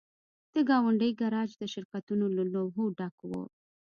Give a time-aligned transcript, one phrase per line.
[0.53, 3.31] د ګاونډۍ ګراج د شرکتونو له لوحو ډک و